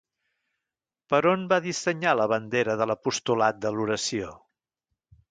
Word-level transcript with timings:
Per 1.13 1.17
on 1.31 1.43
va 1.51 1.59
dissenyar 1.65 2.13
la 2.19 2.25
bandera 2.31 2.75
de 2.79 2.87
l'"apostolat 2.87 3.59
de 3.67 3.73
l'oració"? 3.75 4.31